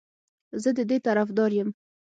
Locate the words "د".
0.77-0.79